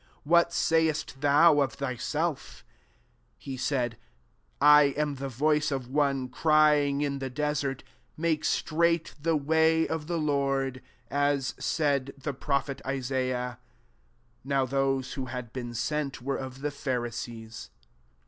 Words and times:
What 0.23 0.51
sayest 0.51 1.21
thou 1.21 1.59
of 1.59 1.73
thyself?" 1.73 2.65
23 3.37 3.37
He 3.37 3.55
said, 3.55 3.97
1 4.57 4.85
am 4.95 5.15
the 5.17 5.29
voice 5.29 5.69
of 5.69 5.89
one 5.89 6.27
crying 6.27 7.01
in 7.01 7.19
the 7.19 7.29
desert, 7.29 7.83
< 8.03 8.17
Make 8.17 8.43
straight 8.43 9.13
the 9.21 9.35
way 9.35 9.87
of 9.87 10.07
the 10.07 10.17
Lord:• 10.17 10.81
as 11.11 11.53
said 11.59 12.15
the 12.17 12.33
prophet 12.33 12.81
Isaiah." 12.83 13.59
24 14.41 14.41
Now 14.43 14.65
those 14.65 15.13
who 15.13 15.25
had 15.27 15.53
been 15.53 15.75
sent 15.75 16.19
were 16.19 16.35
of 16.35 16.61
the 16.61 16.71
Pharisees. 16.71 17.69